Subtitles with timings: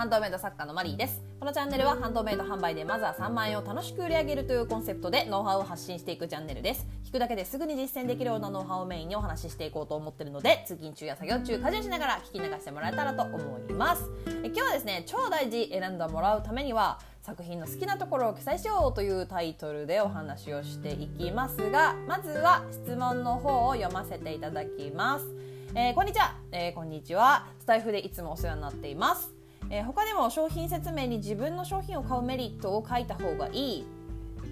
[0.00, 1.22] ハンドメイド作家のマリーです。
[1.38, 6.86] このチャンネルはハンドメイド販売でまずは3万円を楽しく売り上げるというコンセプトでノウハウを発信していくチャンネルです。
[7.04, 13.36] 聞くだけですぐに実践できるようなノウハウをメインにお話ししていこうと思ってるので通勤中や作業中家事しながら聞き流してもらえたらと思
[13.68, 14.10] います。
[14.42, 25.26] え今日はですね超大事選んでもらうためには作品の好きなところを記載しようというタイトルでお話をしていきますがまずは質問の方を読ませていただきます。
[25.74, 27.46] えー、こんにちは、えー、こんにちは。
[27.58, 29.32] スタイフでいつもお世話になっています、
[29.70, 33.86] えー、他でも商品説明に自分の商品を買うメリットを書いた方がいい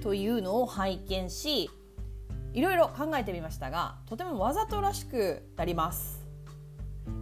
[0.02, 1.70] というのを拝見し
[2.54, 6.26] いろいろ考えてみましたがとてもわざとらしくなります、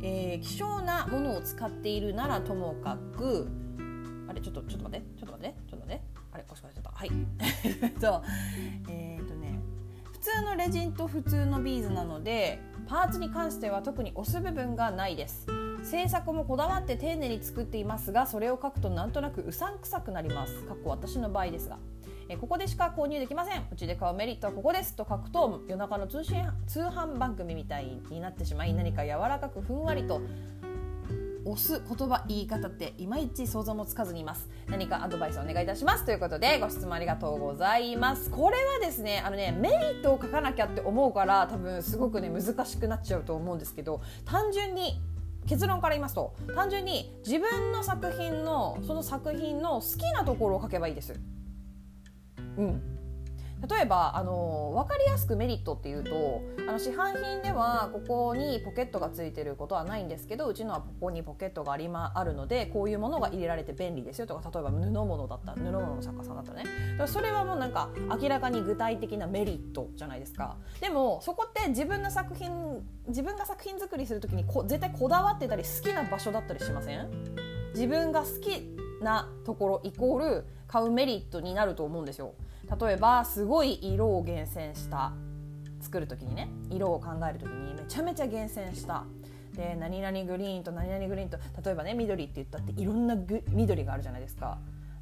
[0.03, 3.49] え希少なものを使っているならともかく
[4.29, 6.17] あれちょっとちょっと待ってちょっと待ってちょっと待って。
[6.33, 6.91] あれ腰かしちゃった。
[6.91, 7.11] はい。
[7.99, 8.23] そ う
[8.91, 9.59] えっ、とね
[10.13, 15.47] 普通のレジンと普通のビーズなのでパーツに関しては特に押す部分がないです。
[15.87, 20.65] 制作もこだわって丁寧に作っていますがそれを書くとなんとなくうさんくさくなります。
[20.65, 21.79] かっこ私の場合ですが。
[22.29, 23.69] えここでしか購入できません。
[23.71, 24.97] うちで買うメリットはここです。
[24.97, 30.21] と書くと夜中の通信通販番組みたいになってしまい何か柔らかくふんわりと
[31.45, 34.49] 押す言葉言い方っていまいち想像もつかずにいます。
[34.67, 38.29] 何かアドバイスお願いいたしますということでご質問ありがとうございます。
[38.29, 45.01] これはですねあのねメリットを書かなきゃって思うから多分すごくね難しくなっちゃうと思うんですけど単純に
[45.47, 51.19] 結論から言いますと単純に自分の作品のその作品の好きなところを書けばいいです。
[52.57, 52.96] うん。
[53.69, 66.65] 例えばあの分かりやすくメリットっていうとあの市販品ではここにポケットがついてることはないんですけどうちのはここにポケットがあり、ま、あるのでこういうものが入れられて便利ですよとか例えば布物だった布物の作家さんだったらね。
[66.65, 67.89] だからそれはもうなんか
[68.21, 70.57] 明らかに具体的なメリットじゃないですか。
[70.81, 72.51] でもそこって自分の作品
[73.09, 77.09] 自分が作品作りする時にこ絶対こだわってたり好きな場所だったりしません？
[77.75, 82.35] 自分が好きなところイコール買うメリットになると思うんですよ。
[82.81, 85.13] 例えばすごい色を厳選した
[85.81, 89.05] 作る時にね色を考える時にめちゃめちゃ厳選した。
[89.55, 93.17] で何々グリーンと何々グリーンと例えばね緑って言ったっていろんな
[93.51, 94.59] 緑があるじゃないですか。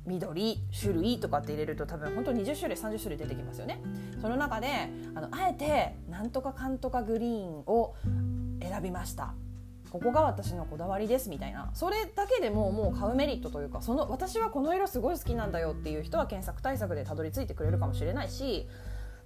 [0.06, 3.81] 緑種類とかって入れると多分本当に20種類30種類出てきますよね。
[4.21, 4.69] その中で
[5.15, 7.94] あのあえてなんとかかんとかグリーンを
[8.61, 9.34] 選びました。
[9.94, 11.71] ここが私のこだわりですみたいな。
[11.72, 18.66] それだけでももう買うメリットというかその私はこの色すごい好きなんだよっていう人は検索対策でたどり着いてくれるかもしれないし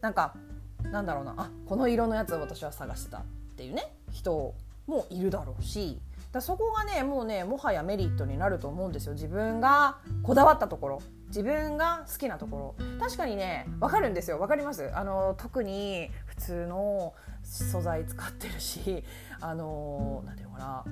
[0.02, 0.34] なんか
[0.82, 3.22] なんだろうなあこの色のやつを私は探してたっ
[3.56, 4.54] ていうね人
[4.86, 5.98] もいるだろうし
[6.30, 9.14] だそこがねもうねもはやメリットになると思うんですよ。
[9.14, 11.02] 自分がこだわったところ。
[11.28, 12.86] 自分が好きなところ。
[13.00, 14.38] 確かにね分かるんですよ。
[14.38, 14.90] 分かります？
[14.94, 19.04] あの特に普通の素材使ってるし
[19.40, 20.84] あの何て言うのかな。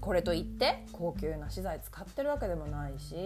[0.00, 3.16] これといって高級な資材使ってるわけでもないし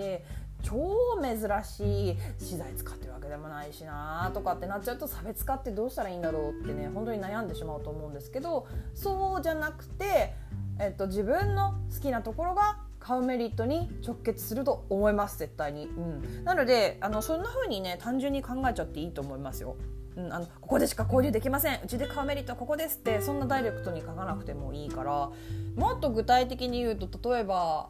[0.62, 10.32] 超珍しい資材使ってるわけでもないしなとかってなっちゃうと差別化ってどうしたらいいんだろうってね本当に悩んでしまうと思うんですけどそうじゃなくて、
[10.80, 19.76] えっと、自分の好きなところが買うメリットに直結すると思います絶対に、うん、なのであのそんな風にね単純に考えちゃっていいと思いますよ。
[20.16, 21.80] うん、あのここでしか購入できません。
[21.82, 25.30] うちで買うメリットはここですってそんなダイレクトに書かなくてもいいから。
[25.76, 27.88] もっと具体的に言うと例えば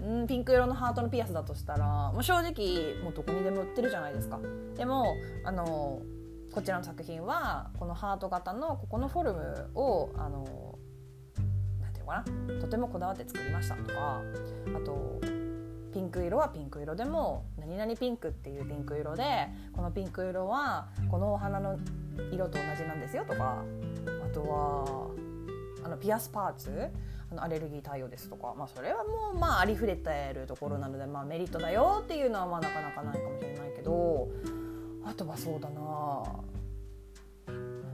[0.00, 4.38] うんピンク色のハートのピアスだとしたらもう正直もうどこにでも売ってるじゃないですか。
[4.76, 5.14] でも
[5.44, 6.00] あの
[6.52, 10.78] こちらの作品はこのハート型のここのフォルムをあの
[12.06, 12.24] のか
[12.54, 12.60] な？
[12.60, 14.22] とてもこだわって作りましたとか
[14.74, 15.20] あと
[15.92, 21.78] ピンク色はピンク色でも何々ピンクっていうピンク色でこのピンク色はこのお花の
[22.30, 23.62] 色と同じなんですよとか
[24.06, 25.08] あとは
[25.84, 26.90] あのピアスパーツ
[27.30, 34.28] あのアレルギー対応ですとか、まあ、それはもうまあありふれてるところなので、まあ、メリットだよっていうのはまあなかなかないかもしれないけど
[35.04, 36.24] あとはそうだな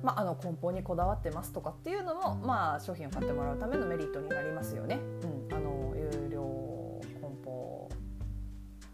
[0.03, 4.99] まあ、あの梱包にこだわってますとかっていうのも、まあ、商品を買ってもらうためのメリットになりますよね。
[5.51, 7.89] うん、あの有料梱包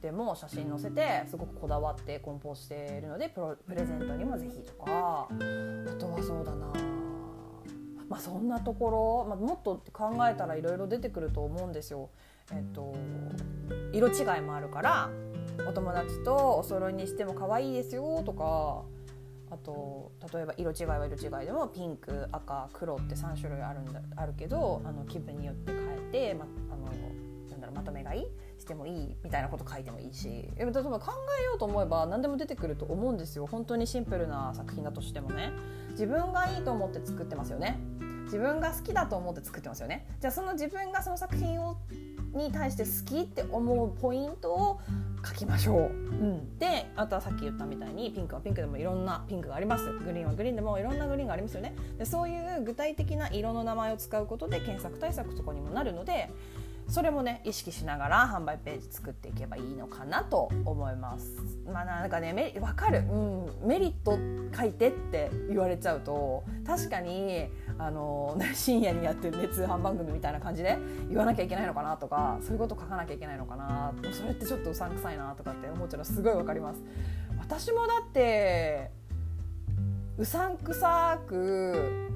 [0.03, 5.29] でも写真載せてすごくこだわって梱包しているのでプロプレゼントにもぜひとか。
[5.31, 6.73] あとはそうだな。
[8.09, 12.11] まあそんなところ、まあ、もっと考えたらいろいろ出てくると思うんですよ。
[12.53, 12.95] えっと
[13.93, 15.11] 色違いもあるから
[15.69, 18.85] お友達とお揃いにしても可愛いですよとか
[19.51, 26.85] あと例えば色違いは色違いでもピンク赤黒って3種類あるんだあるけどあの気分によって変えて、ま、あの
[27.51, 28.27] なんだろうまとめ買い
[28.59, 30.51] してもいいみたいなこと書いてもいいし。
[30.57, 33.47] 例えば考えようと思えば何でも出てくると思うんですよ。
[33.47, 35.53] 本当にシンプルな作品だとしてもね。
[35.91, 37.79] 自分がいいと思って作ってますよね。
[38.25, 40.07] 自分が好きだと思って作ってますよね。
[40.21, 41.79] じゃあその自分がその作品を
[42.35, 44.81] に対して好きって思うポイントを
[45.27, 49.85] 書きましょう、うん、であとはさっき言ったみたいにピンクはピンクでもいろんなピンクがあります。
[49.91, 51.75] グリーンはグリーンでもいろんなグリーンがありますよね。
[51.99, 56.31] でそういう具体的な色の名前を使うことで検索対策とかにもなるので
[56.89, 61.37] それもね意識しながら販売ページ作っていけばいいのかなと思います。
[61.67, 64.19] まあなんかね分かる、うん、メリット
[64.57, 67.49] 書いてって言われちゃうと確かに
[67.79, 76.83] あの、 深夜にやってる、ね、通販番組みたいな感じで言わなきゃいけないのかなとかそういうこと書かなきゃいけないのかなそれってちょっとうさんくさいなとかって思っちゃうのすごい分かります。
[77.39, 78.91] 私もだって
[80.17, 82.09] うさんくさく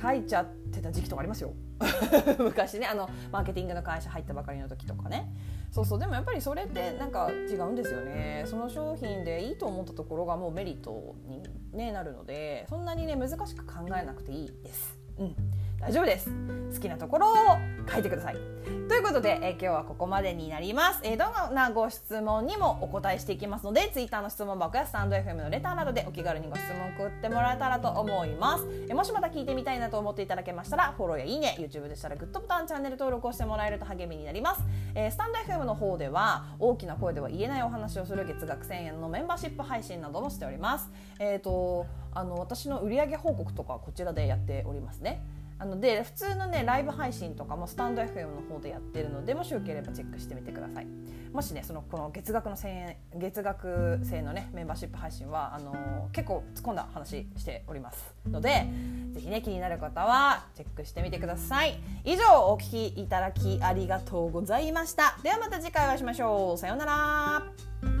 [0.00, 1.52] 書いちゃってた時期とかありますよ
[2.38, 5.30] 昔ねあのマーケティングの会社入ったばかりの時とかね。
[5.70, 8.44] そうそうでもやっぱりそれってなんか違うんですよね。
[8.46, 11.42] その商品でいいと思ったところがもうメリットに、
[11.72, 14.98] ね、なるのでそんなにね難しく考えなくていいです。
[15.18, 15.36] うん。
[15.78, 16.30] 大丈夫です。
[16.74, 17.34] 好きなところを
[17.90, 18.36] 書いてください。
[18.96, 34.62] ということで、えー、今日はここまでになります、えー、どんなご質問にもお答えしていきますので Twitter の質問箱やスタンド FM のレターなどでお気軽にご質問送ってもらえたらと思います、えー、もしまた聞いてみたいなと思っていただけましたらフォローやいいね YouTube でしたらグッドボタンチャンネル登録をしてもらえると励みになります、
[34.94, 40.90] えー、スタンド FM の方では大きな声では言えないお話をする月額1000円のメンバーシップ配信などもしております。
[41.18, 41.84] えっ、ー、と
[42.14, 45.22] あの私の売上報告とかこちらでやっておりますね。
[45.58, 50.86] あので普通のねライブ配信とかもスタンド FM の方でやってるのでもしよければチェックしてみてください。
[51.32, 58.66] もしねそのこの月額の1000円月額制のねメンバーシップ配信はあのー、結構突っ込んだ話しておりますので
[59.12, 61.78] ぜひね気になる方はチェックしてみてください。
[62.04, 65.18] 以上お聞きいただきありがとうございました。
[65.22, 66.58] ではまた次回お会いしましょう。
[66.58, 67.95] さようなら。